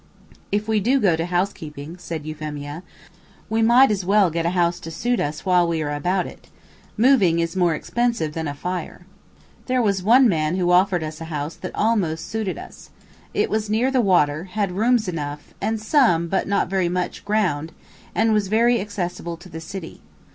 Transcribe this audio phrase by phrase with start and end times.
[0.51, 2.81] "If we do go to housekeeping," said Euphemia,
[3.51, 6.49] "we might as well get a house to suit us while we are about it.
[6.97, 9.05] Moving is more expensive than a fire."
[9.67, 12.89] There was one man who offered us a house that almost suited us.
[13.35, 17.71] It was near the water, had rooms enough, and some but not very much ground,
[18.15, 20.01] and was very accessible to the city.